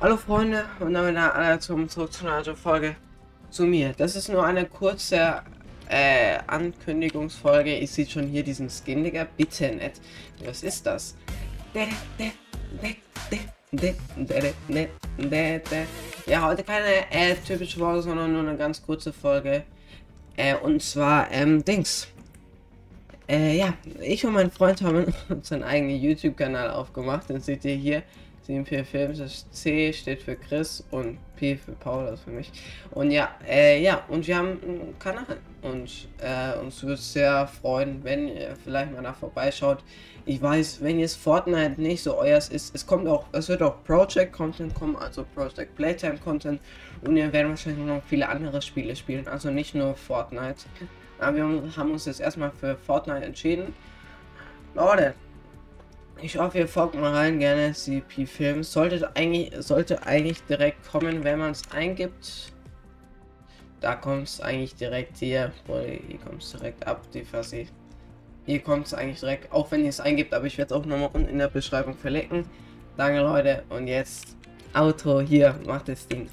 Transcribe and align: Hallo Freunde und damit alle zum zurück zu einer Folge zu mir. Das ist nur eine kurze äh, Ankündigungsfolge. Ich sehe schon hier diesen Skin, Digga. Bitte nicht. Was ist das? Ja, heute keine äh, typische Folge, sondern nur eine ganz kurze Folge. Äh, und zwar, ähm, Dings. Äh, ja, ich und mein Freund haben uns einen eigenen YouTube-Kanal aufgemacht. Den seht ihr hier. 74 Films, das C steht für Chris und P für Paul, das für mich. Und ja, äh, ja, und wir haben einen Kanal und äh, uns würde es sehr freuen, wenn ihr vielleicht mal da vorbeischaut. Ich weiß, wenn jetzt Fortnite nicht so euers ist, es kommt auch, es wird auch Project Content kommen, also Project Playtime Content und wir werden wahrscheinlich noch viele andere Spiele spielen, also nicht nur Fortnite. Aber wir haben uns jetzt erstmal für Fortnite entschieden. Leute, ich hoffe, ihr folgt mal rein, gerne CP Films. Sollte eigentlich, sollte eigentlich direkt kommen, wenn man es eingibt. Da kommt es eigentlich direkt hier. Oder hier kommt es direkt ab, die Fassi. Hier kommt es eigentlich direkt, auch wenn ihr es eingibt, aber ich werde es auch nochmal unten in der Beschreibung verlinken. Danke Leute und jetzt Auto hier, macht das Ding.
Hallo 0.00 0.16
Freunde 0.16 0.64
und 0.78 0.94
damit 0.94 1.16
alle 1.16 1.58
zum 1.58 1.88
zurück 1.88 2.12
zu 2.12 2.24
einer 2.24 2.54
Folge 2.54 2.94
zu 3.50 3.64
mir. 3.64 3.92
Das 3.98 4.14
ist 4.14 4.28
nur 4.28 4.46
eine 4.46 4.64
kurze 4.64 5.42
äh, 5.88 6.38
Ankündigungsfolge. 6.46 7.74
Ich 7.74 7.90
sehe 7.90 8.06
schon 8.06 8.28
hier 8.28 8.44
diesen 8.44 8.70
Skin, 8.70 9.02
Digga. 9.02 9.26
Bitte 9.36 9.74
nicht. 9.74 10.00
Was 10.44 10.62
ist 10.62 10.86
das? 10.86 11.16
Ja, 16.26 16.46
heute 16.46 16.62
keine 16.62 17.10
äh, 17.10 17.34
typische 17.44 17.80
Folge, 17.80 18.02
sondern 18.02 18.32
nur 18.32 18.42
eine 18.42 18.56
ganz 18.56 18.80
kurze 18.80 19.12
Folge. 19.12 19.64
Äh, 20.36 20.54
und 20.54 20.80
zwar, 20.80 21.28
ähm, 21.32 21.64
Dings. 21.64 22.06
Äh, 23.28 23.56
ja, 23.58 23.74
ich 24.00 24.24
und 24.24 24.34
mein 24.34 24.52
Freund 24.52 24.80
haben 24.80 25.12
uns 25.28 25.50
einen 25.50 25.64
eigenen 25.64 26.00
YouTube-Kanal 26.00 26.70
aufgemacht. 26.70 27.28
Den 27.28 27.40
seht 27.40 27.64
ihr 27.64 27.74
hier. 27.74 28.04
74 28.46 28.86
Films, 28.88 29.18
das 29.18 29.50
C 29.50 29.92
steht 29.92 30.22
für 30.22 30.36
Chris 30.36 30.84
und 30.90 31.18
P 31.36 31.56
für 31.56 31.72
Paul, 31.72 32.06
das 32.06 32.20
für 32.20 32.30
mich. 32.30 32.50
Und 32.90 33.10
ja, 33.10 33.30
äh, 33.46 33.82
ja, 33.82 34.04
und 34.08 34.26
wir 34.26 34.36
haben 34.36 34.58
einen 34.62 34.98
Kanal 34.98 35.38
und 35.62 36.08
äh, 36.18 36.58
uns 36.58 36.82
würde 36.82 36.94
es 36.94 37.12
sehr 37.12 37.46
freuen, 37.46 38.02
wenn 38.04 38.28
ihr 38.28 38.56
vielleicht 38.62 38.92
mal 38.92 39.02
da 39.02 39.12
vorbeischaut. 39.12 39.78
Ich 40.24 40.40
weiß, 40.40 40.82
wenn 40.82 40.98
jetzt 40.98 41.16
Fortnite 41.16 41.80
nicht 41.80 42.02
so 42.02 42.16
euers 42.16 42.48
ist, 42.48 42.74
es 42.74 42.86
kommt 42.86 43.06
auch, 43.06 43.26
es 43.32 43.48
wird 43.48 43.62
auch 43.62 43.82
Project 43.84 44.32
Content 44.32 44.74
kommen, 44.74 44.96
also 44.96 45.24
Project 45.34 45.74
Playtime 45.76 46.18
Content 46.18 46.60
und 47.02 47.14
wir 47.14 47.32
werden 47.32 47.50
wahrscheinlich 47.50 47.84
noch 47.84 48.02
viele 48.04 48.28
andere 48.28 48.60
Spiele 48.60 48.94
spielen, 48.96 49.26
also 49.28 49.50
nicht 49.50 49.74
nur 49.74 49.94
Fortnite. 49.94 50.64
Aber 51.18 51.36
wir 51.36 51.76
haben 51.76 51.92
uns 51.92 52.04
jetzt 52.04 52.20
erstmal 52.20 52.50
für 52.50 52.76
Fortnite 52.76 53.24
entschieden. 53.24 53.74
Leute, 54.74 55.14
ich 56.20 56.38
hoffe, 56.38 56.58
ihr 56.58 56.68
folgt 56.68 56.94
mal 56.94 57.14
rein, 57.14 57.38
gerne 57.38 57.72
CP 57.72 58.26
Films. 58.26 58.72
Sollte 58.72 59.10
eigentlich, 59.14 59.52
sollte 59.58 60.04
eigentlich 60.06 60.42
direkt 60.44 60.90
kommen, 60.90 61.24
wenn 61.24 61.38
man 61.38 61.52
es 61.52 61.62
eingibt. 61.70 62.52
Da 63.80 63.94
kommt 63.94 64.28
es 64.28 64.40
eigentlich 64.40 64.74
direkt 64.74 65.18
hier. 65.18 65.52
Oder 65.66 65.84
hier 65.84 66.18
kommt 66.18 66.42
es 66.42 66.50
direkt 66.50 66.86
ab, 66.86 67.02
die 67.12 67.24
Fassi. 67.24 67.68
Hier 68.46 68.60
kommt 68.60 68.86
es 68.86 68.94
eigentlich 68.94 69.20
direkt, 69.20 69.52
auch 69.52 69.70
wenn 69.70 69.82
ihr 69.82 69.90
es 69.90 70.00
eingibt, 70.00 70.32
aber 70.32 70.46
ich 70.46 70.56
werde 70.56 70.74
es 70.74 70.80
auch 70.80 70.86
nochmal 70.86 71.10
unten 71.12 71.28
in 71.28 71.38
der 71.38 71.48
Beschreibung 71.48 71.94
verlinken. 71.94 72.46
Danke 72.96 73.20
Leute 73.20 73.62
und 73.68 73.86
jetzt 73.86 74.36
Auto 74.72 75.20
hier, 75.20 75.54
macht 75.66 75.88
das 75.88 76.08
Ding. 76.08 76.28